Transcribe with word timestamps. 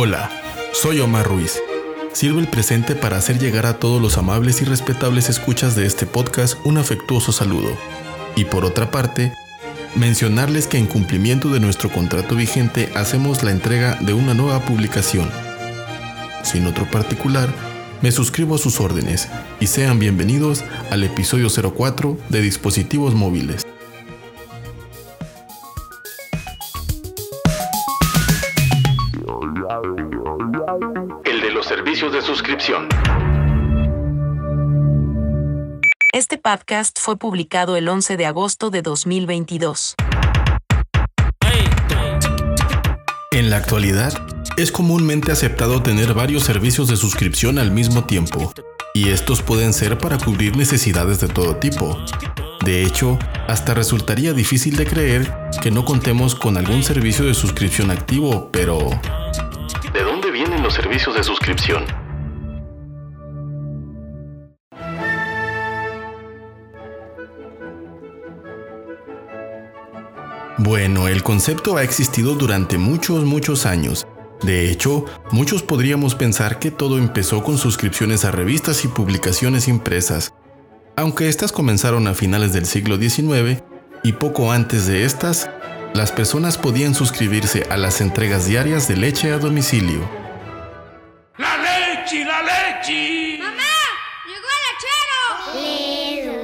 Hola, 0.00 0.30
soy 0.72 1.00
Omar 1.00 1.26
Ruiz. 1.26 1.58
Sirve 2.12 2.38
el 2.38 2.46
presente 2.46 2.94
para 2.94 3.16
hacer 3.16 3.40
llegar 3.40 3.66
a 3.66 3.80
todos 3.80 4.00
los 4.00 4.16
amables 4.16 4.62
y 4.62 4.64
respetables 4.64 5.28
escuchas 5.28 5.74
de 5.74 5.86
este 5.86 6.06
podcast 6.06 6.56
un 6.64 6.78
afectuoso 6.78 7.32
saludo. 7.32 7.76
Y 8.36 8.44
por 8.44 8.64
otra 8.64 8.92
parte, 8.92 9.32
mencionarles 9.96 10.68
que 10.68 10.78
en 10.78 10.86
cumplimiento 10.86 11.48
de 11.48 11.58
nuestro 11.58 11.90
contrato 11.90 12.36
vigente 12.36 12.92
hacemos 12.94 13.42
la 13.42 13.50
entrega 13.50 13.96
de 14.00 14.14
una 14.14 14.34
nueva 14.34 14.60
publicación. 14.60 15.28
Sin 16.44 16.68
otro 16.68 16.88
particular, 16.88 17.52
me 18.00 18.12
suscribo 18.12 18.54
a 18.54 18.58
sus 18.58 18.78
órdenes 18.78 19.28
y 19.58 19.66
sean 19.66 19.98
bienvenidos 19.98 20.62
al 20.92 21.02
episodio 21.02 21.48
04 21.50 22.16
de 22.28 22.40
Dispositivos 22.40 23.16
Móviles. 23.16 23.66
El 31.24 31.40
de 31.40 31.50
los 31.52 31.66
servicios 31.66 32.12
de 32.12 32.20
suscripción. 32.20 32.88
Este 36.12 36.36
podcast 36.36 36.98
fue 37.00 37.16
publicado 37.16 37.76
el 37.76 37.88
11 37.88 38.16
de 38.16 38.26
agosto 38.26 38.70
de 38.70 38.82
2022. 38.82 39.94
En 43.30 43.50
la 43.50 43.58
actualidad, 43.58 44.12
es 44.56 44.72
comúnmente 44.72 45.30
aceptado 45.30 45.80
tener 45.80 46.12
varios 46.12 46.42
servicios 46.42 46.88
de 46.88 46.96
suscripción 46.96 47.58
al 47.58 47.70
mismo 47.70 48.04
tiempo, 48.04 48.52
y 48.94 49.10
estos 49.10 49.42
pueden 49.42 49.72
ser 49.72 49.98
para 49.98 50.18
cubrir 50.18 50.56
necesidades 50.56 51.20
de 51.20 51.28
todo 51.28 51.56
tipo. 51.56 51.96
De 52.64 52.82
hecho, 52.82 53.16
hasta 53.46 53.74
resultaría 53.74 54.32
difícil 54.32 54.76
de 54.76 54.86
creer 54.86 55.32
que 55.62 55.70
no 55.70 55.84
contemos 55.84 56.34
con 56.34 56.56
algún 56.56 56.82
servicio 56.82 57.24
de 57.24 57.34
suscripción 57.34 57.92
activo, 57.92 58.50
pero... 58.50 58.90
¿De 60.68 60.74
dónde 60.74 60.88
vienen 60.88 61.04
los 61.04 61.08
servicios 61.08 61.14
de 61.14 61.22
suscripción? 61.22 61.84
Bueno, 70.58 71.08
el 71.08 71.22
concepto 71.22 71.76
ha 71.76 71.82
existido 71.82 72.34
durante 72.34 72.76
muchos, 72.76 73.24
muchos 73.24 73.64
años. 73.64 74.06
De 74.42 74.70
hecho, 74.70 75.04
muchos 75.30 75.62
podríamos 75.62 76.14
pensar 76.14 76.58
que 76.58 76.70
todo 76.70 76.98
empezó 76.98 77.42
con 77.42 77.56
suscripciones 77.56 78.24
a 78.24 78.30
revistas 78.30 78.84
y 78.84 78.88
publicaciones 78.88 79.68
impresas, 79.68 80.34
aunque 80.96 81.28
estas 81.28 81.52
comenzaron 81.52 82.06
a 82.08 82.14
finales 82.14 82.52
del 82.52 82.66
siglo 82.66 82.98
XIX 82.98 83.62
y 84.02 84.12
poco 84.12 84.52
antes 84.52 84.86
de 84.86 85.04
estas, 85.04 85.48
las 85.94 86.12
personas 86.12 86.58
podían 86.58 86.94
suscribirse 86.94 87.66
a 87.70 87.76
las 87.76 88.00
entregas 88.00 88.46
diarias 88.46 88.86
de 88.88 88.96
leche 88.96 89.32
a 89.32 89.38
domicilio. 89.38 90.27
¡Mamá! 92.88 93.74
¡Llegó 94.26 94.48
el 94.56 94.62
lechero! 95.52 96.32
Ledo, 96.32 96.36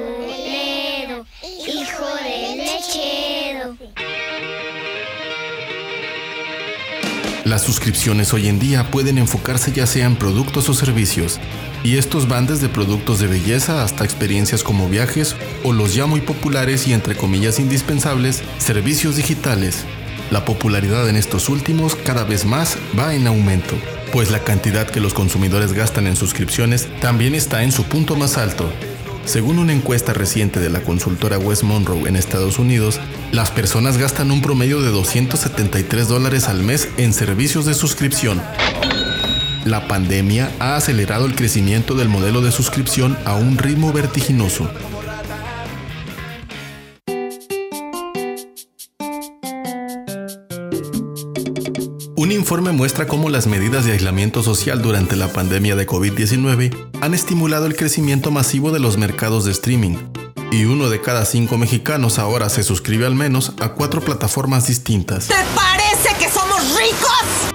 Ledo, 0.51 1.25
hijo 1.65 2.05
del 2.17 2.57
lechero. 2.57 3.77
Las 7.45 7.63
suscripciones 7.63 8.31
hoy 8.31 8.47
en 8.47 8.59
día 8.59 8.91
pueden 8.91 9.17
enfocarse 9.17 9.71
ya 9.71 9.87
sea 9.87 10.05
en 10.05 10.17
productos 10.17 10.69
o 10.69 10.75
servicios, 10.75 11.39
y 11.83 11.97
estos 11.97 12.27
van 12.27 12.45
desde 12.45 12.69
productos 12.69 13.19
de 13.19 13.25
belleza 13.25 13.83
hasta 13.83 14.03
experiencias 14.03 14.63
como 14.63 14.87
viajes 14.87 15.35
o 15.63 15.73
los 15.73 15.95
ya 15.95 16.05
muy 16.05 16.21
populares 16.21 16.87
y 16.87 16.93
entre 16.93 17.17
comillas 17.17 17.59
indispensables 17.59 18.43
servicios 18.59 19.15
digitales. 19.15 19.83
La 20.29 20.45
popularidad 20.45 21.09
en 21.09 21.15
estos 21.15 21.49
últimos 21.49 21.95
cada 21.95 22.23
vez 22.23 22.45
más 22.45 22.77
va 22.97 23.15
en 23.15 23.25
aumento, 23.25 23.75
pues 24.15 24.31
la 24.31 24.45
cantidad 24.45 24.89
que 24.89 25.01
los 25.01 25.13
consumidores 25.13 25.73
gastan 25.73 26.07
en 26.07 26.15
suscripciones 26.15 26.87
también 27.01 27.35
está 27.35 27.63
en 27.63 27.73
su 27.73 27.83
punto 27.83 28.15
más 28.15 28.37
alto. 28.37 28.71
Según 29.25 29.59
una 29.59 29.73
encuesta 29.73 30.13
reciente 30.13 30.61
de 30.61 30.69
la 30.69 30.79
consultora 30.79 31.37
West 31.37 31.63
Monroe 31.63 32.07
en 32.07 32.15
Estados 32.15 32.57
Unidos, 32.57 33.01
las 33.33 33.51
personas 33.51 33.97
gastan 33.97 34.31
un 34.31 34.41
promedio 34.41 34.81
de 34.81 34.89
273 34.89 36.07
dólares 36.07 36.47
al 36.47 36.63
mes 36.63 36.87
en 36.95 37.11
servicios 37.11 37.65
de 37.65 37.73
suscripción. 37.73 38.41
La 39.65 39.89
pandemia 39.89 40.49
ha 40.59 40.77
acelerado 40.77 41.25
el 41.25 41.35
crecimiento 41.35 41.93
del 41.93 42.07
modelo 42.07 42.39
de 42.39 42.53
suscripción 42.53 43.17
a 43.25 43.35
un 43.35 43.57
ritmo 43.57 43.91
vertiginoso. 43.91 44.71
Un 52.17 52.31
informe 52.31 52.71
muestra 52.71 53.07
cómo 53.07 53.29
las 53.29 53.45
medidas 53.45 53.83
de 53.83 53.91
aislamiento 53.91 54.41
social 54.41 54.81
durante 54.81 55.17
la 55.17 55.33
pandemia 55.33 55.75
de 55.75 55.85
COVID-19 55.85 56.91
han 57.01 57.13
estimulado 57.13 57.65
el 57.65 57.75
crecimiento 57.75 58.31
masivo 58.31 58.71
de 58.71 58.79
los 58.79 58.97
mercados 58.97 59.43
de 59.43 59.51
streaming, 59.51 59.97
y 60.49 60.63
uno 60.63 60.89
de 60.89 61.01
cada 61.01 61.25
cinco 61.25 61.57
mexicanos 61.57 62.17
ahora 62.17 62.47
se 62.47 62.63
suscribe 62.63 63.05
al 63.05 63.15
menos 63.15 63.51
a 63.59 63.73
cuatro 63.73 63.99
plataformas 63.99 64.65
distintas. 64.65 65.27
¿Te 65.27 65.33
parece 65.53 66.17
que 66.17 66.31
somos 66.31 66.61
ricos? 66.79 67.51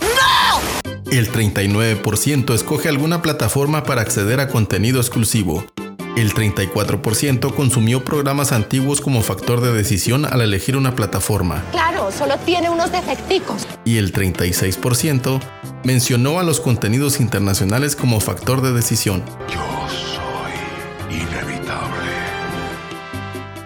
¡No! 0.00 1.10
El 1.10 1.32
39% 1.32 2.54
escoge 2.54 2.88
alguna 2.88 3.22
plataforma 3.22 3.82
para 3.82 4.02
acceder 4.02 4.38
a 4.38 4.46
contenido 4.46 5.00
exclusivo. 5.00 5.66
El 6.16 6.32
34% 6.32 7.54
consumió 7.54 8.02
programas 8.02 8.52
antiguos 8.52 9.02
como 9.02 9.22
factor 9.22 9.60
de 9.60 9.70
decisión 9.74 10.24
al 10.24 10.40
elegir 10.40 10.78
una 10.78 10.94
plataforma. 10.94 11.62
Claro, 11.72 12.10
solo 12.10 12.38
tiene 12.38 12.70
unos 12.70 12.90
defecticos. 12.90 13.66
Y 13.84 13.98
el 13.98 14.14
36% 14.14 15.42
mencionó 15.84 16.40
a 16.40 16.42
los 16.42 16.58
contenidos 16.58 17.20
internacionales 17.20 17.96
como 17.96 18.18
factor 18.20 18.62
de 18.62 18.72
decisión. 18.72 19.22
Yo 19.52 19.60
soy 19.90 21.16
inevitable. 21.18 22.10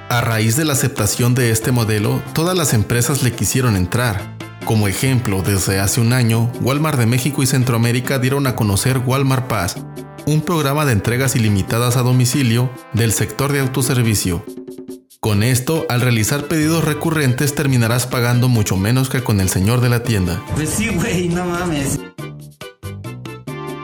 A 0.09 0.21
raíz 0.21 0.57
de 0.57 0.65
la 0.65 0.73
aceptación 0.73 1.37
de 1.37 1.53
este 1.53 1.71
modelo, 1.71 2.21
todas 2.33 2.59
las 2.59 2.75
empresas 2.75 3.23
le 3.23 3.31
quisieron 3.31 3.77
entrar. 3.77 4.41
Como 4.65 4.89
ejemplo, 4.89 5.43
desde 5.43 5.79
hace 5.79 6.01
un 6.01 6.13
año, 6.13 6.51
Walmart 6.61 6.99
de 6.99 7.07
México 7.07 7.45
y 7.45 7.47
Centroamérica 7.47 8.19
dieron 8.19 8.49
a 8.49 8.57
conocer 8.57 8.99
Walmart 8.99 9.47
Pass, 9.47 9.77
un 10.27 10.43
programa 10.43 10.85
de 10.85 10.93
entregas 10.93 11.37
ilimitadas 11.37 11.97
a 11.97 12.03
domicilio 12.03 12.71
del 12.93 13.13
sector 13.13 13.53
de 13.53 13.61
autoservicio. 13.61 14.45
Con 15.21 15.43
esto, 15.43 15.87
al 15.89 16.01
realizar 16.01 16.45
pedidos 16.45 16.85
recurrentes 16.85 17.55
terminarás 17.55 18.07
pagando 18.07 18.49
mucho 18.49 18.77
menos 18.77 19.11
que 19.11 19.23
con 19.23 19.41
el 19.41 19.51
señor 19.51 19.81
de 19.81 19.91
la 19.91 20.03
tienda. 20.03 20.43
Pues 20.55 20.71
sí, 20.71 20.89
güey, 20.89 21.29
no 21.29 21.45
mames. 21.45 22.01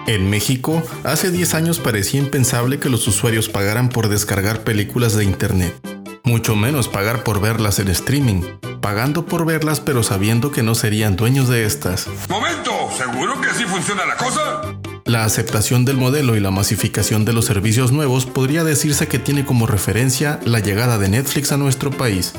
En 0.06 0.30
México, 0.30 0.82
hace 1.04 1.30
10 1.30 1.54
años 1.54 1.78
parecía 1.78 2.20
impensable 2.20 2.78
que 2.78 2.88
los 2.88 3.06
usuarios 3.08 3.48
pagaran 3.48 3.88
por 3.88 4.08
descargar 4.08 4.60
películas 4.60 5.16
de 5.16 5.24
Internet, 5.24 5.74
mucho 6.22 6.54
menos 6.54 6.88
pagar 6.88 7.24
por 7.24 7.40
verlas 7.40 7.80
en 7.80 7.88
streaming, 7.88 8.42
pagando 8.80 9.26
por 9.26 9.44
verlas 9.44 9.80
pero 9.80 10.04
sabiendo 10.04 10.52
que 10.52 10.62
no 10.62 10.76
serían 10.76 11.16
dueños 11.16 11.48
de 11.48 11.64
estas. 11.64 12.06
¡Momento! 12.28 12.70
¿Seguro 12.96 13.40
que 13.40 13.48
así 13.48 13.64
funciona 13.64 14.06
la 14.06 14.16
cosa? 14.16 14.75
La 15.06 15.24
aceptación 15.24 15.84
del 15.84 15.98
modelo 15.98 16.34
y 16.34 16.40
la 16.40 16.50
masificación 16.50 17.24
de 17.24 17.32
los 17.32 17.44
servicios 17.44 17.92
nuevos 17.92 18.26
podría 18.26 18.64
decirse 18.64 19.06
que 19.06 19.20
tiene 19.20 19.46
como 19.46 19.68
referencia 19.68 20.40
la 20.44 20.58
llegada 20.58 20.98
de 20.98 21.08
Netflix 21.08 21.52
a 21.52 21.56
nuestro 21.56 21.92
país. 21.92 22.34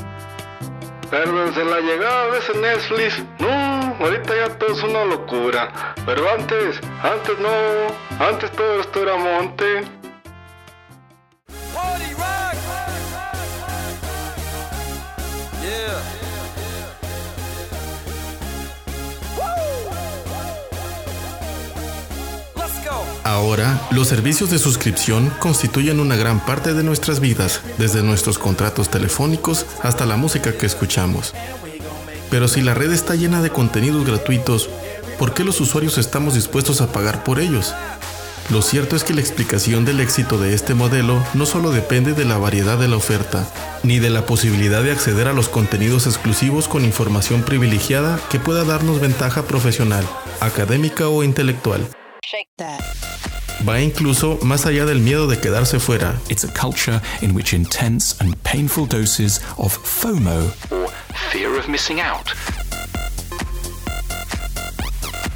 Pero 1.10 1.46
desde 1.46 1.64
la 1.64 1.80
llegada 1.80 2.30
de 2.30 2.38
ese 2.38 2.58
Netflix, 2.58 3.24
no, 3.38 3.48
ahorita 4.04 4.36
ya 4.36 4.58
todo 4.58 4.76
es 4.76 4.82
una 4.82 5.06
locura. 5.06 5.94
Pero 6.04 6.30
antes, 6.30 6.78
antes 7.02 7.38
no, 7.40 8.22
antes 8.22 8.52
todo 8.52 8.80
esto 8.82 9.02
era 9.02 9.16
monte. 9.16 9.97
Ahora, 23.28 23.86
los 23.90 24.08
servicios 24.08 24.48
de 24.48 24.58
suscripción 24.58 25.30
constituyen 25.38 26.00
una 26.00 26.16
gran 26.16 26.40
parte 26.40 26.72
de 26.72 26.82
nuestras 26.82 27.20
vidas, 27.20 27.60
desde 27.76 28.02
nuestros 28.02 28.38
contratos 28.38 28.88
telefónicos 28.88 29.66
hasta 29.82 30.06
la 30.06 30.16
música 30.16 30.56
que 30.56 30.64
escuchamos. 30.64 31.34
Pero 32.30 32.48
si 32.48 32.62
la 32.62 32.72
red 32.72 32.90
está 32.90 33.16
llena 33.16 33.42
de 33.42 33.50
contenidos 33.50 34.06
gratuitos, 34.06 34.70
¿por 35.18 35.34
qué 35.34 35.44
los 35.44 35.60
usuarios 35.60 35.98
estamos 35.98 36.32
dispuestos 36.32 36.80
a 36.80 36.90
pagar 36.90 37.22
por 37.22 37.38
ellos? 37.38 37.74
Lo 38.48 38.62
cierto 38.62 38.96
es 38.96 39.04
que 39.04 39.12
la 39.12 39.20
explicación 39.20 39.84
del 39.84 40.00
éxito 40.00 40.38
de 40.38 40.54
este 40.54 40.72
modelo 40.72 41.22
no 41.34 41.44
solo 41.44 41.70
depende 41.70 42.14
de 42.14 42.24
la 42.24 42.38
variedad 42.38 42.78
de 42.78 42.88
la 42.88 42.96
oferta, 42.96 43.46
ni 43.82 43.98
de 43.98 44.08
la 44.08 44.24
posibilidad 44.24 44.82
de 44.82 44.92
acceder 44.92 45.28
a 45.28 45.34
los 45.34 45.50
contenidos 45.50 46.06
exclusivos 46.06 46.66
con 46.66 46.82
información 46.82 47.42
privilegiada 47.42 48.18
que 48.30 48.40
pueda 48.40 48.64
darnos 48.64 49.02
ventaja 49.02 49.42
profesional, 49.42 50.08
académica 50.40 51.08
o 51.08 51.22
intelectual. 51.22 51.86
Va 53.66 53.80
incluso 53.80 54.38
más 54.42 54.66
allá 54.66 54.84
del 54.84 55.00
miedo 55.00 55.26
de 55.26 55.38
quedarse 55.38 55.80
fuera. 55.80 56.14
It's 56.28 56.44
a 56.44 56.52
culture 56.52 57.00
in 57.22 57.34
which 57.34 57.52
intense 57.52 58.16
and 58.20 58.36
painful 58.42 58.86
doses 58.86 59.40
of 59.56 59.76
FOMO 59.76 60.52
or 60.70 60.88
fear 61.30 61.58
of 61.58 61.68
missing 61.68 62.00
out 62.00 62.28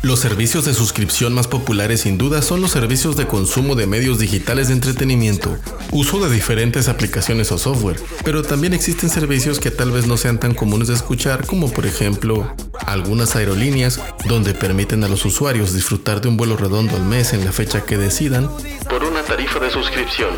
Los 0.02 0.19
servicios 0.19 0.64
de 0.64 0.74
suscripción 0.74 1.32
más 1.32 1.46
populares 1.46 2.00
sin 2.00 2.19
duda 2.19 2.42
son 2.42 2.60
los 2.60 2.72
servicios 2.72 3.16
de 3.16 3.28
consumo 3.28 3.76
de 3.76 3.86
medios 3.86 4.19
digitales 4.19 4.66
de 4.66 4.74
entretenimiento, 4.74 5.56
uso 5.92 6.19
de 6.19 6.28
diferentes 6.28 6.88
aplicaciones 6.88 7.52
o 7.52 7.58
software, 7.58 8.00
pero 8.24 8.42
también 8.42 8.74
existen 8.74 9.10
servicios 9.10 9.60
que 9.60 9.70
tal 9.70 9.92
vez 9.92 10.08
no 10.08 10.16
sean 10.16 10.40
tan 10.40 10.54
comunes 10.54 10.88
de 10.88 10.94
escuchar 10.94 11.46
como 11.46 11.70
por 11.70 11.86
ejemplo 11.86 12.52
algunas 12.87 13.37
aerolíneas 13.37 14.00
donde 14.26 14.55
permiten 14.55 15.05
a 15.05 15.08
los 15.08 15.25
usuarios 15.25 15.73
disfrutar 15.75 16.20
de 16.20 16.29
un 16.29 16.37
vuelo 16.37 16.56
redondo 16.56 16.96
al 16.96 17.05
mes 17.05 17.32
en 17.32 17.44
la 17.44 17.52
fecha 17.52 17.84
que 17.84 17.96
decidan 17.96 18.50
por 18.88 19.05
una 19.05 19.23
tarifa 19.23 19.58
de 19.58 19.70
suscripción. 19.70 20.31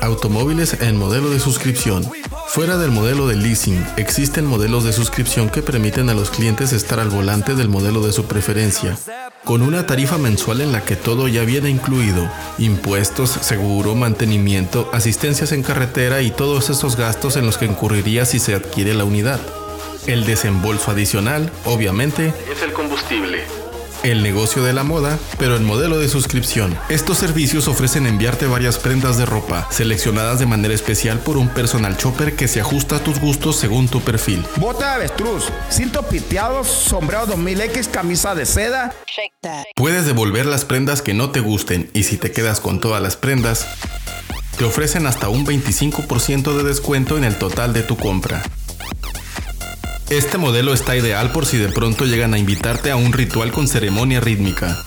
Automóviles 0.00 0.80
en 0.80 0.96
modelo 0.96 1.30
de 1.30 1.40
suscripción. 1.40 2.08
Fuera 2.48 2.78
del 2.78 2.90
modelo 2.90 3.26
de 3.26 3.36
leasing, 3.36 3.84
existen 3.96 4.46
modelos 4.46 4.84
de 4.84 4.92
suscripción 4.92 5.50
que 5.50 5.60
permiten 5.60 6.08
a 6.08 6.14
los 6.14 6.30
clientes 6.30 6.72
estar 6.72 6.98
al 6.98 7.10
volante 7.10 7.54
del 7.54 7.68
modelo 7.68 8.00
de 8.00 8.12
su 8.12 8.24
preferencia, 8.24 8.96
con 9.44 9.60
una 9.60 9.86
tarifa 9.86 10.16
mensual 10.16 10.60
en 10.60 10.72
la 10.72 10.84
que 10.84 10.96
todo 10.96 11.28
ya 11.28 11.42
viene 11.42 11.68
incluido, 11.68 12.30
impuestos, 12.58 13.30
seguro, 13.30 13.94
mantenimiento, 13.94 14.88
asistencias 14.94 15.52
en 15.52 15.62
carretera 15.62 16.22
y 16.22 16.30
todos 16.30 16.70
esos 16.70 16.96
gastos 16.96 17.36
en 17.36 17.44
los 17.44 17.58
que 17.58 17.66
incurriría 17.66 18.24
si 18.24 18.38
se 18.38 18.54
adquiere 18.54 18.94
la 18.94 19.04
unidad. 19.04 19.40
El 20.08 20.24
desembolso 20.24 20.90
adicional, 20.90 21.52
obviamente, 21.64 22.32
es 22.50 22.62
el 22.62 22.72
combustible 22.72 23.44
el 24.04 24.22
negocio 24.22 24.62
de 24.62 24.72
la 24.72 24.84
moda, 24.84 25.18
pero 25.38 25.56
en 25.56 25.64
modelo 25.64 25.98
de 25.98 26.08
suscripción. 26.08 26.78
Estos 26.88 27.18
servicios 27.18 27.68
ofrecen 27.68 28.06
enviarte 28.06 28.46
varias 28.46 28.78
prendas 28.78 29.18
de 29.18 29.26
ropa, 29.26 29.66
seleccionadas 29.70 30.38
de 30.38 30.46
manera 30.46 30.72
especial 30.72 31.18
por 31.18 31.36
un 31.36 31.48
personal 31.48 31.96
shopper 31.96 32.36
que 32.36 32.48
se 32.48 32.60
ajusta 32.60 32.96
a 32.96 32.98
tus 33.00 33.18
gustos 33.18 33.56
según 33.56 33.88
tu 33.88 34.00
perfil. 34.00 34.44
Bota 34.56 34.90
de 34.90 34.94
avestruz, 34.94 35.48
cinto 35.68 36.02
piteado, 36.04 36.64
sombrero 36.64 37.26
2000X, 37.26 37.90
camisa 37.90 38.34
de 38.34 38.46
seda. 38.46 38.94
Puedes 39.74 40.06
devolver 40.06 40.46
las 40.46 40.64
prendas 40.64 41.02
que 41.02 41.14
no 41.14 41.30
te 41.30 41.40
gusten 41.40 41.90
y 41.92 42.04
si 42.04 42.16
te 42.16 42.30
quedas 42.30 42.60
con 42.60 42.80
todas 42.80 43.02
las 43.02 43.16
prendas, 43.16 43.66
te 44.56 44.64
ofrecen 44.64 45.06
hasta 45.06 45.28
un 45.28 45.44
25% 45.44 46.56
de 46.56 46.62
descuento 46.64 47.16
en 47.16 47.24
el 47.24 47.36
total 47.36 47.72
de 47.72 47.82
tu 47.82 47.96
compra. 47.96 48.42
Este 50.10 50.38
modelo 50.38 50.72
está 50.72 50.96
ideal 50.96 51.32
por 51.32 51.44
si 51.44 51.58
de 51.58 51.68
pronto 51.68 52.06
llegan 52.06 52.32
a 52.32 52.38
invitarte 52.38 52.90
a 52.90 52.96
un 52.96 53.12
ritual 53.12 53.52
con 53.52 53.68
ceremonia 53.68 54.20
rítmica. 54.20 54.82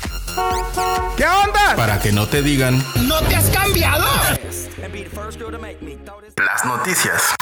¿Qué 1.15 1.25
onda? 1.25 1.75
Para 1.75 1.99
que 1.99 2.11
no 2.11 2.27
te 2.27 2.41
digan... 2.41 2.83
¡No 3.03 3.19
te 3.21 3.35
has 3.35 3.49
cambiado! 3.51 4.07
Las 6.37 6.65
noticias. 6.65 7.35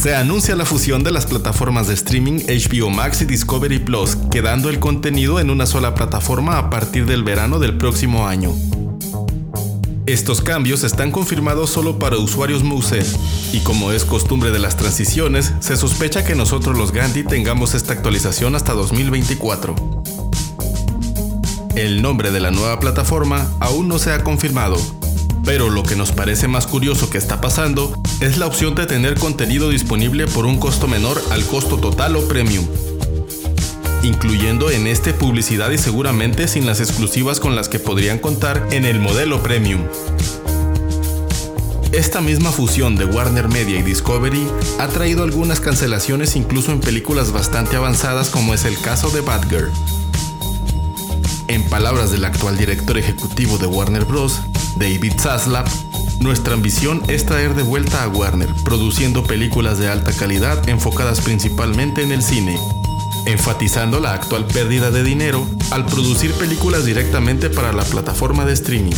Se 0.00 0.14
anuncia 0.14 0.56
la 0.56 0.64
fusión 0.64 1.04
de 1.04 1.10
las 1.10 1.26
plataformas 1.26 1.86
de 1.86 1.92
streaming 1.92 2.38
HBO 2.48 2.88
Max 2.88 3.20
y 3.20 3.26
Discovery 3.26 3.80
Plus, 3.80 4.16
quedando 4.30 4.70
el 4.70 4.80
contenido 4.80 5.40
en 5.40 5.50
una 5.50 5.66
sola 5.66 5.94
plataforma 5.94 6.56
a 6.56 6.70
partir 6.70 7.04
del 7.04 7.22
verano 7.22 7.58
del 7.58 7.76
próximo 7.76 8.26
año. 8.26 8.50
Estos 10.06 10.40
cambios 10.40 10.84
están 10.84 11.10
confirmados 11.10 11.68
solo 11.68 11.98
para 11.98 12.16
usuarios 12.16 12.64
Mouse 12.64 13.14
y 13.52 13.58
como 13.58 13.92
es 13.92 14.06
costumbre 14.06 14.50
de 14.50 14.58
las 14.58 14.78
transiciones, 14.78 15.52
se 15.60 15.76
sospecha 15.76 16.24
que 16.24 16.34
nosotros 16.34 16.78
los 16.78 16.92
Gandhi 16.92 17.22
tengamos 17.22 17.74
esta 17.74 17.92
actualización 17.92 18.54
hasta 18.54 18.72
2024. 18.72 20.02
El 21.76 22.00
nombre 22.00 22.30
de 22.30 22.40
la 22.40 22.50
nueva 22.50 22.80
plataforma 22.80 23.46
aún 23.60 23.86
no 23.86 23.98
se 23.98 24.12
ha 24.12 24.24
confirmado, 24.24 24.78
pero 25.44 25.70
lo 25.70 25.82
que 25.82 25.96
nos 25.96 26.12
parece 26.12 26.48
más 26.48 26.66
curioso 26.66 27.10
que 27.10 27.18
está 27.18 27.40
pasando 27.40 27.92
es 28.20 28.38
la 28.38 28.46
opción 28.46 28.74
de 28.74 28.86
tener 28.86 29.18
contenido 29.18 29.68
disponible 29.68 30.26
por 30.26 30.46
un 30.46 30.58
costo 30.58 30.86
menor 30.86 31.22
al 31.30 31.44
costo 31.44 31.78
total 31.78 32.16
o 32.16 32.28
premium, 32.28 32.66
incluyendo 34.02 34.70
en 34.70 34.86
este 34.86 35.12
publicidad 35.12 35.70
y 35.70 35.78
seguramente 35.78 36.48
sin 36.48 36.66
las 36.66 36.80
exclusivas 36.80 37.40
con 37.40 37.56
las 37.56 37.68
que 37.68 37.78
podrían 37.78 38.18
contar 38.18 38.66
en 38.70 38.84
el 38.84 39.00
modelo 39.00 39.42
premium. 39.42 39.82
Esta 41.92 42.20
misma 42.20 42.52
fusión 42.52 42.94
de 42.94 43.04
Warner 43.04 43.48
Media 43.48 43.78
y 43.78 43.82
Discovery 43.82 44.46
ha 44.78 44.86
traído 44.86 45.24
algunas 45.24 45.58
cancelaciones 45.58 46.36
incluso 46.36 46.70
en 46.70 46.80
películas 46.80 47.32
bastante 47.32 47.74
avanzadas 47.74 48.30
como 48.30 48.54
es 48.54 48.64
el 48.64 48.78
caso 48.80 49.10
de 49.10 49.22
Batgirl. 49.22 49.72
En 51.48 51.64
palabras 51.64 52.12
del 52.12 52.24
actual 52.24 52.56
director 52.56 52.96
ejecutivo 52.96 53.58
de 53.58 53.66
Warner 53.66 54.04
Bros., 54.04 54.40
David 54.76 55.14
Zaslav, 55.18 55.66
nuestra 56.20 56.54
ambición 56.54 57.02
es 57.08 57.26
traer 57.26 57.54
de 57.54 57.62
vuelta 57.62 58.02
a 58.02 58.08
Warner, 58.08 58.48
produciendo 58.64 59.24
películas 59.24 59.78
de 59.78 59.88
alta 59.88 60.12
calidad 60.12 60.68
enfocadas 60.68 61.20
principalmente 61.20 62.02
en 62.02 62.12
el 62.12 62.22
cine, 62.22 62.58
enfatizando 63.26 64.00
la 64.00 64.14
actual 64.14 64.44
pérdida 64.46 64.90
de 64.90 65.02
dinero 65.02 65.46
al 65.70 65.86
producir 65.86 66.32
películas 66.34 66.84
directamente 66.84 67.50
para 67.50 67.72
la 67.72 67.84
plataforma 67.84 68.44
de 68.44 68.52
streaming. 68.52 68.96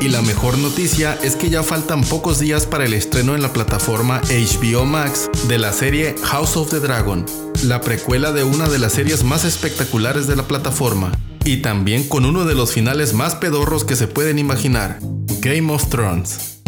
Y 0.00 0.08
la 0.08 0.22
mejor 0.22 0.56
noticia 0.58 1.18
es 1.24 1.34
que 1.34 1.50
ya 1.50 1.64
faltan 1.64 2.04
pocos 2.04 2.38
días 2.38 2.66
para 2.66 2.84
el 2.84 2.94
estreno 2.94 3.34
en 3.34 3.42
la 3.42 3.52
plataforma 3.52 4.20
HBO 4.30 4.84
Max 4.84 5.28
de 5.48 5.58
la 5.58 5.72
serie 5.72 6.14
House 6.22 6.56
of 6.56 6.70
the 6.70 6.78
Dragon, 6.78 7.26
la 7.64 7.80
precuela 7.80 8.32
de 8.32 8.44
una 8.44 8.68
de 8.68 8.78
las 8.78 8.92
series 8.92 9.24
más 9.24 9.44
espectaculares 9.44 10.26
de 10.26 10.36
la 10.36 10.44
plataforma, 10.44 11.12
y 11.44 11.58
también 11.58 12.04
con 12.04 12.24
uno 12.24 12.44
de 12.44 12.54
los 12.54 12.72
finales 12.72 13.14
más 13.14 13.34
pedorros 13.34 13.84
que 13.84 13.96
se 13.96 14.06
pueden 14.06 14.38
imaginar, 14.38 14.98
Game 15.40 15.72
of 15.72 15.88
Thrones. 15.88 16.60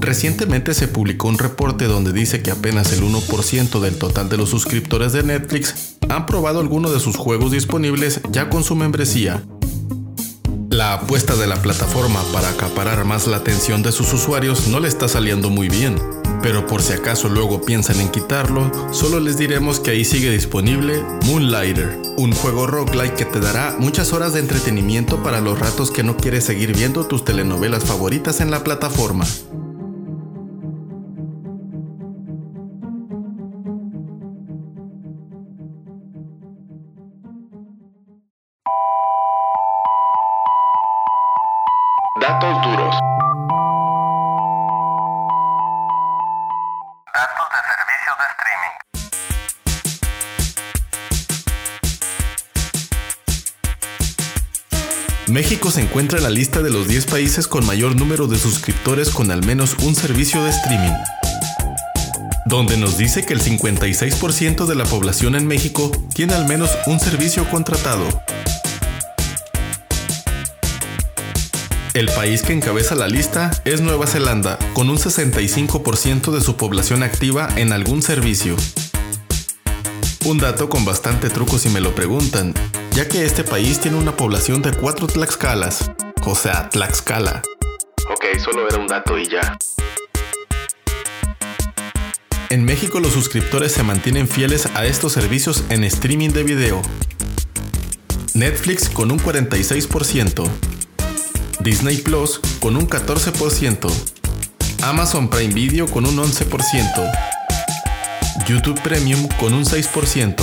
Recientemente 0.00 0.74
se 0.74 0.88
publicó 0.88 1.28
un 1.28 1.38
reporte 1.38 1.84
donde 1.84 2.12
dice 2.12 2.42
que 2.42 2.50
apenas 2.50 2.92
el 2.92 3.02
1% 3.02 3.80
del 3.80 3.96
total 3.96 4.28
de 4.28 4.38
los 4.38 4.48
suscriptores 4.48 5.12
de 5.12 5.22
Netflix 5.22 5.96
han 6.08 6.26
probado 6.26 6.58
alguno 6.58 6.90
de 6.90 6.98
sus 6.98 7.16
juegos 7.16 7.52
disponibles 7.52 8.20
ya 8.32 8.50
con 8.50 8.64
su 8.64 8.74
membresía. 8.74 9.44
La 10.90 10.96
apuesta 10.96 11.36
de 11.36 11.46
la 11.46 11.54
plataforma 11.62 12.20
para 12.32 12.48
acaparar 12.48 13.04
más 13.04 13.28
la 13.28 13.36
atención 13.36 13.80
de 13.80 13.92
sus 13.92 14.12
usuarios 14.12 14.66
no 14.66 14.80
le 14.80 14.88
está 14.88 15.06
saliendo 15.06 15.48
muy 15.48 15.68
bien, 15.68 15.94
pero 16.42 16.66
por 16.66 16.82
si 16.82 16.92
acaso 16.92 17.28
luego 17.28 17.60
piensan 17.60 18.00
en 18.00 18.08
quitarlo, 18.08 18.72
solo 18.92 19.20
les 19.20 19.38
diremos 19.38 19.78
que 19.78 19.92
ahí 19.92 20.04
sigue 20.04 20.32
disponible 20.32 21.00
Moonlighter, 21.26 21.96
un 22.16 22.32
juego 22.32 22.66
roguelike 22.66 23.14
que 23.14 23.24
te 23.24 23.38
dará 23.38 23.76
muchas 23.78 24.12
horas 24.12 24.32
de 24.32 24.40
entretenimiento 24.40 25.22
para 25.22 25.40
los 25.40 25.60
ratos 25.60 25.92
que 25.92 26.02
no 26.02 26.16
quieres 26.16 26.42
seguir 26.42 26.74
viendo 26.74 27.06
tus 27.06 27.24
telenovelas 27.24 27.84
favoritas 27.84 28.40
en 28.40 28.50
la 28.50 28.64
plataforma. 28.64 29.26
De 48.18 48.24
streaming. 48.30 48.90
México 55.28 55.70
se 55.70 55.80
encuentra 55.82 56.18
en 56.18 56.24
la 56.24 56.30
lista 56.30 56.60
de 56.60 56.70
los 56.70 56.88
10 56.88 57.06
países 57.06 57.46
con 57.46 57.64
mayor 57.64 57.94
número 57.94 58.26
de 58.26 58.36
suscriptores 58.36 59.10
con 59.10 59.30
al 59.30 59.44
menos 59.46 59.76
un 59.84 59.94
servicio 59.94 60.42
de 60.42 60.50
streaming, 60.50 60.94
donde 62.46 62.76
nos 62.76 62.98
dice 62.98 63.24
que 63.24 63.34
el 63.34 63.40
56% 63.40 64.66
de 64.66 64.74
la 64.74 64.84
población 64.84 65.36
en 65.36 65.46
México 65.46 65.92
tiene 66.14 66.34
al 66.34 66.46
menos 66.46 66.76
un 66.86 66.98
servicio 66.98 67.48
contratado. 67.48 68.08
El 72.00 72.06
país 72.06 72.40
que 72.40 72.54
encabeza 72.54 72.94
la 72.94 73.08
lista 73.08 73.50
es 73.66 73.82
Nueva 73.82 74.06
Zelanda, 74.06 74.58
con 74.72 74.88
un 74.88 74.96
65% 74.96 76.30
de 76.30 76.40
su 76.40 76.56
población 76.56 77.02
activa 77.02 77.50
en 77.56 77.74
algún 77.74 78.00
servicio. 78.00 78.56
Un 80.24 80.38
dato 80.38 80.70
con 80.70 80.86
bastante 80.86 81.28
truco 81.28 81.58
si 81.58 81.68
me 81.68 81.82
lo 81.82 81.94
preguntan, 81.94 82.54
ya 82.92 83.06
que 83.06 83.26
este 83.26 83.44
país 83.44 83.80
tiene 83.80 83.98
una 83.98 84.16
población 84.16 84.62
de 84.62 84.72
4 84.72 85.08
Tlaxcalas, 85.08 85.90
o 86.24 86.34
sea, 86.34 86.70
Tlaxcala. 86.70 87.42
Ok, 88.10 88.40
solo 88.42 88.66
era 88.66 88.78
un 88.78 88.86
dato 88.86 89.18
y 89.18 89.28
ya. 89.28 89.58
En 92.48 92.64
México 92.64 93.00
los 93.00 93.12
suscriptores 93.12 93.72
se 93.72 93.82
mantienen 93.82 94.26
fieles 94.26 94.70
a 94.74 94.86
estos 94.86 95.12
servicios 95.12 95.64
en 95.68 95.84
streaming 95.84 96.30
de 96.30 96.44
video. 96.44 96.80
Netflix 98.32 98.88
con 98.88 99.10
un 99.10 99.20
46%, 99.20 100.48
Disney 101.60 101.98
Plus 101.98 102.40
con 102.58 102.76
un 102.76 102.88
14%, 102.88 103.90
Amazon 104.82 105.28
Prime 105.28 105.52
Video 105.52 105.86
con 105.86 106.06
un 106.06 106.16
11%, 106.16 107.12
YouTube 108.46 108.80
Premium 108.80 109.28
con 109.38 109.52
un 109.52 109.64
6% 109.64 110.42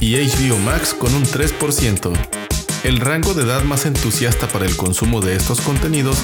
y 0.00 0.16
HBO 0.16 0.58
Max 0.58 0.92
con 0.94 1.14
un 1.14 1.24
3%. 1.24 2.12
El 2.84 3.00
rango 3.00 3.34
de 3.34 3.44
edad 3.44 3.62
más 3.62 3.86
entusiasta 3.86 4.46
para 4.48 4.64
el 4.64 4.76
consumo 4.76 5.20
de 5.20 5.36
estos 5.36 5.60
contenidos 5.60 6.16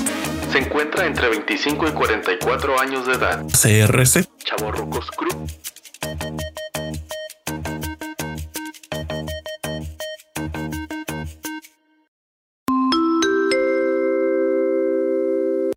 se 0.53 0.59
encuentra 0.59 1.07
entre 1.07 1.29
25 1.29 1.89
y 1.89 1.91
44 1.93 2.81
años 2.81 3.07
de 3.07 3.15
edad. 3.15 3.45
CRC. 3.47 4.29
Chavorrucos 4.45 5.11
Crew. 5.11 5.47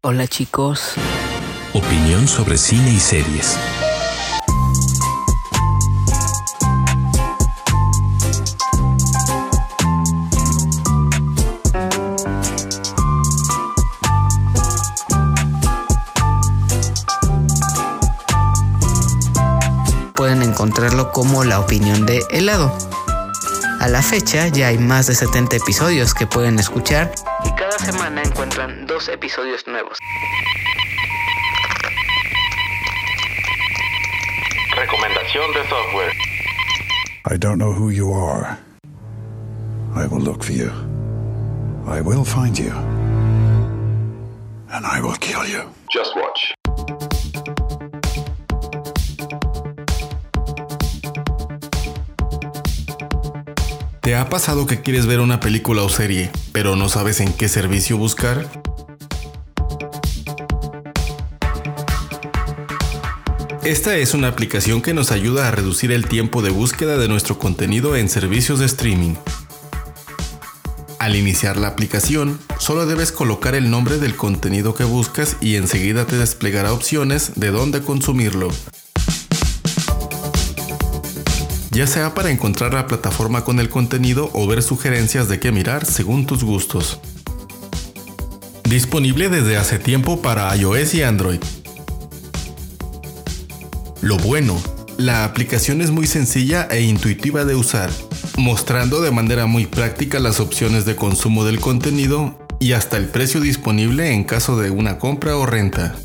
Hola 0.10 0.26
chicos. 0.26 0.94
Opinión 1.74 2.30
sobre 2.30 2.58
cine 2.58 2.94
y 2.94 2.98
series. 2.98 3.58
Pueden 20.14 20.42
encontrarlo 20.42 21.12
como 21.12 21.44
la 21.44 21.60
opinión 21.60 22.06
de 22.06 22.24
helado. 22.32 22.72
A 23.82 23.90
la 23.90 24.02
fecha 24.02 24.48
ya 24.48 24.68
hay 24.68 24.78
más 24.78 25.08
de 25.08 25.16
70 25.16 25.58
episodios 25.58 26.14
que 26.14 26.26
pueden 26.28 26.60
escuchar 26.60 27.12
cada 27.78 27.92
semana 27.92 28.24
encuentran 28.24 28.86
dos 28.88 29.08
episodios 29.08 29.68
nuevos. 29.68 29.98
Recomendación 34.76 35.54
de 35.54 35.68
software. 35.70 36.12
I 37.30 37.38
don't 37.38 37.58
know 37.58 37.74
who 37.74 37.90
you 37.90 38.14
are. 38.14 38.58
I 39.96 40.08
will 40.08 40.22
look 40.22 40.44
for 40.44 40.54
you. 40.54 40.72
I 41.88 42.02
will 42.02 42.24
find 42.26 42.58
you. 42.58 42.72
And 44.72 44.86
I 44.86 45.02
will 45.02 45.18
kill 45.20 45.46
you. 45.46 45.64
Just 45.92 46.16
watch. 46.16 46.57
¿Te 54.08 54.16
ha 54.16 54.30
pasado 54.30 54.66
que 54.68 54.80
quieres 54.80 55.06
ver 55.06 55.20
una 55.20 55.42
película 55.42 55.84
o 55.84 55.90
serie, 55.90 56.32
pero 56.54 56.78
no 56.78 56.88
sabes 56.88 57.20
en 57.20 57.34
qué 57.34 57.50
servicio 57.50 57.98
buscar? 57.98 58.50
Esta 63.66 63.98
es 63.98 64.14
una 64.14 64.30
aplicación 64.30 64.82
que 64.82 64.94
nos 64.94 65.12
ayuda 65.12 65.50
a 65.50 65.52
reducir 65.52 65.92
el 65.92 66.08
tiempo 66.08 66.42
de 66.42 66.52
búsqueda 66.52 66.96
de 66.96 67.10
nuestro 67.10 67.38
contenido 67.38 67.98
en 67.98 68.08
servicios 68.08 68.60
de 68.60 68.68
streaming. 68.68 69.16
Al 71.00 71.18
iniciar 71.18 71.58
la 71.58 71.68
aplicación, 71.68 72.40
solo 72.60 72.86
debes 72.86 73.12
colocar 73.12 73.56
el 73.56 73.70
nombre 73.70 73.98
del 73.98 74.16
contenido 74.16 74.74
que 74.74 74.86
buscas 74.86 75.36
y 75.42 75.58
enseguida 75.58 76.06
te 76.06 76.18
desplegará 76.18 76.72
opciones 76.72 77.34
de 77.36 77.52
dónde 77.52 77.82
consumirlo. 77.82 78.48
Ya 81.78 81.86
sea 81.86 82.16
para 82.16 82.32
encontrar 82.32 82.74
la 82.74 82.88
plataforma 82.88 83.44
con 83.44 83.60
el 83.60 83.70
contenido 83.70 84.32
o 84.34 84.48
ver 84.48 84.64
sugerencias 84.64 85.30
de 85.30 85.40
qué 85.40 85.52
mirar 85.52 85.86
según 85.86 86.26
tus 86.26 86.44
gustos. 86.44 87.00
Disponible 88.64 89.30
desde 89.30 89.58
hace 89.58 89.78
tiempo 89.78 90.20
para 90.24 90.56
iOS 90.56 90.96
y 90.96 91.04
Android. 91.04 91.40
Lo 94.02 94.18
bueno, 94.18 94.60
la 94.98 95.24
aplicación 95.24 95.82
es 95.82 95.92
muy 95.92 96.08
sencilla 96.08 96.68
e 96.72 96.82
intuitiva 96.82 97.46
de 97.46 97.54
usar, 97.54 97.92
mostrando 98.38 99.00
de 99.00 99.12
manera 99.12 99.46
muy 99.46 99.68
práctica 99.68 100.18
las 100.20 100.40
opciones 100.40 100.84
de 100.86 100.96
consumo 100.96 101.46
del 101.46 101.60
contenido 101.60 102.40
y 102.60 102.72
hasta 102.72 102.98
el 102.98 103.06
precio 103.06 103.40
disponible 103.40 104.16
en 104.16 104.24
caso 104.24 104.60
de 104.60 104.72
una 104.72 104.98
compra 104.98 105.38
o 105.38 105.46
renta. 105.46 105.96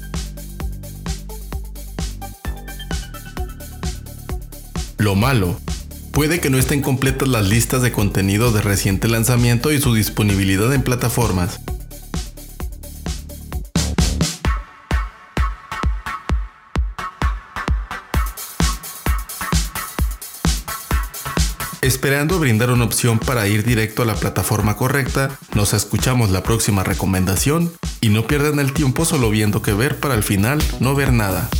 Lo 4.98 5.16
malo, 5.16 5.62
puede 6.12 6.40
que 6.40 6.50
no 6.50 6.59
estén 6.59 6.83
completas 6.83 7.28
las 7.28 7.49
listas 7.49 7.83
de 7.83 7.90
contenido 7.90 8.52
de 8.52 8.61
reciente 8.61 9.09
lanzamiento 9.09 9.73
y 9.73 9.81
su 9.81 9.95
disponibilidad 9.95 10.73
en 10.73 10.83
plataformas. 10.83 11.61
Esperando 21.81 22.38
brindar 22.38 22.71
una 22.71 22.85
opción 22.85 23.19
para 23.19 23.49
ir 23.49 23.64
directo 23.64 24.02
a 24.02 24.04
la 24.04 24.14
plataforma 24.14 24.76
correcta, 24.76 25.37
nos 25.54 25.73
escuchamos 25.73 26.31
la 26.31 26.45
próxima 26.45 26.85
recomendación 26.85 27.73
y 28.00 28.11
no 28.11 28.26
pierdan 28.28 28.61
el 28.61 28.73
tiempo 28.73 29.04
solo 29.04 29.31
viendo 29.31 29.62
que 29.62 29.73
ver 29.73 29.99
para 29.99 30.14
al 30.14 30.23
final 30.23 30.62
no 30.78 30.95
ver 30.95 31.12
nada. 31.12 31.50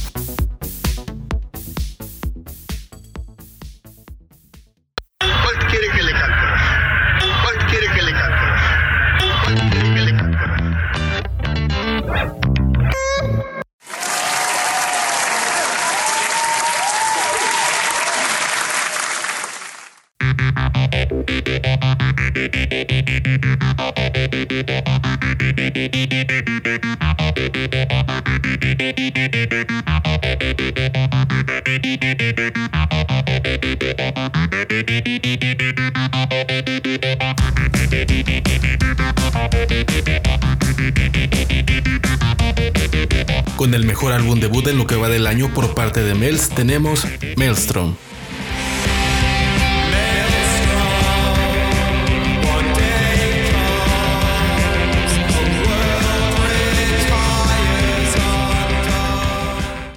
Con 43.57 43.75
el 43.75 43.85
mejor 43.85 44.13
álbum 44.13 44.39
debut 44.39 44.69
en 44.69 44.79
lo 44.79 44.87
que 44.87 44.95
va 44.95 45.09
del 45.09 45.27
año 45.27 45.53
por 45.53 45.75
parte 45.75 46.05
de 46.05 46.15
Mels 46.15 46.51
tenemos 46.51 47.07
Maelstrom. 47.37 47.97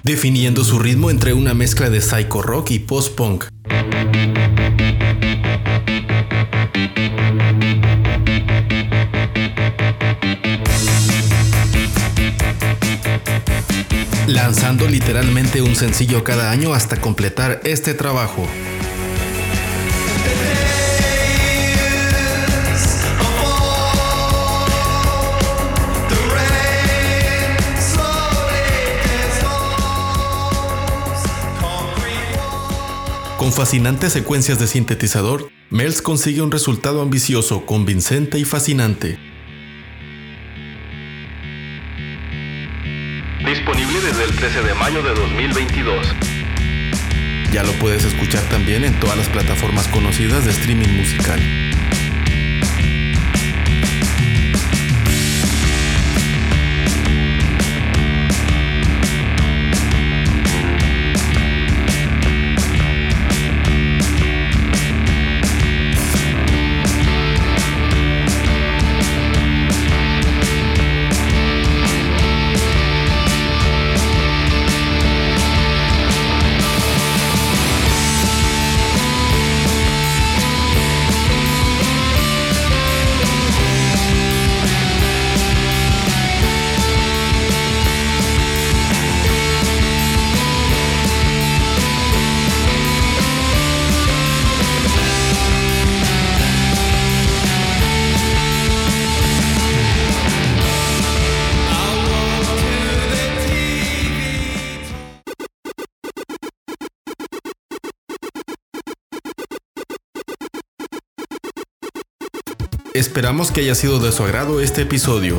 Definiendo 0.05 0.63
su 0.63 0.77
ritmo 0.77 1.09
entre 1.09 1.33
una 1.33 1.55
mezcla 1.55 1.89
de 1.89 1.99
psycho 1.99 2.43
rock 2.43 2.71
y 2.71 2.79
post-punk. 2.79 3.45
lanzando 14.27 14.87
literalmente 14.87 15.61
un 15.61 15.75
sencillo 15.75 16.23
cada 16.23 16.51
año 16.51 16.73
hasta 16.73 17.01
completar 17.01 17.61
este 17.63 17.93
trabajo. 17.93 18.45
Con 33.45 33.53
fascinantes 33.53 34.11
secuencias 34.11 34.57
de 34.57 34.65
sintetizador, 34.65 35.51
Mels 35.69 36.01
consigue 36.01 36.41
un 36.41 36.51
resultado 36.51 37.03
ambicioso, 37.03 37.63
convincente 37.67 38.39
y 38.39 38.43
fascinante. 38.43 39.19
Disponible 43.45 44.01
desde 44.01 44.23
el 44.23 44.35
13 44.35 44.63
de 44.63 44.73
mayo 44.73 45.03
de 45.03 45.13
2022. 45.13 46.07
Ya 47.53 47.61
lo 47.61 47.71
puedes 47.73 48.03
escuchar 48.03 48.41
también 48.49 48.83
en 48.83 48.99
todas 48.99 49.15
las 49.15 49.29
plataformas 49.29 49.87
conocidas 49.89 50.43
de 50.45 50.49
streaming 50.49 50.97
musical. 50.97 51.39
Esperamos 112.95 113.51
que 113.51 113.59
haya 113.59 113.75
sido 113.75 113.99
de 113.99 114.13
su 114.13 114.23
agrado 114.23 114.61
este 114.61 114.83
episodio. 114.83 115.35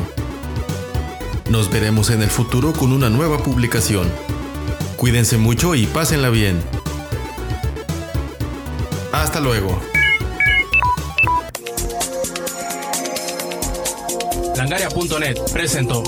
Nos 1.49 1.71
veremos 1.71 2.11
en 2.11 2.21
el 2.21 2.29
futuro 2.29 2.71
con 2.71 2.93
una 2.93 3.09
nueva 3.09 3.39
publicación. 3.39 4.11
Cuídense 4.95 5.39
mucho 5.39 5.73
y 5.73 5.87
pásenla 5.87 6.29
bien. 6.29 6.61
Hasta 9.11 9.39
luego. 9.39 9.81
Langaria.net 14.55 15.37
presentó. 15.51 16.03